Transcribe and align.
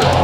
Wow. 0.00 0.21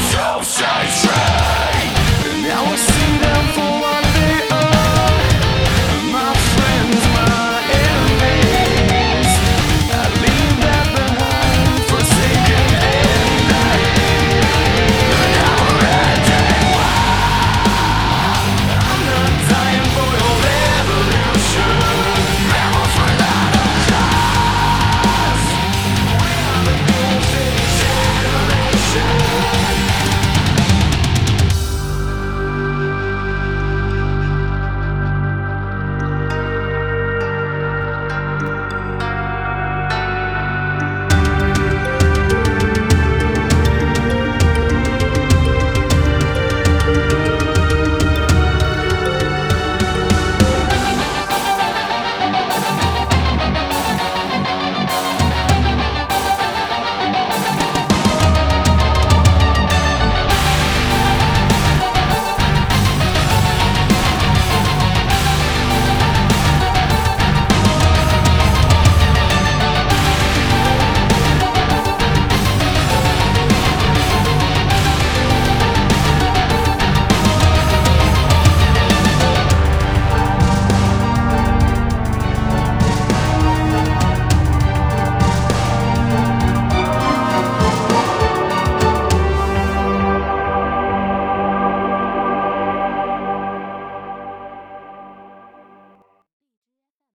Yes! 0.00 0.29